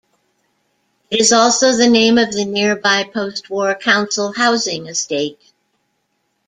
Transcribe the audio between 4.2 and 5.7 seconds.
housing estate.